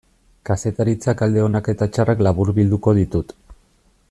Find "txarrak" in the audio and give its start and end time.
1.97-2.27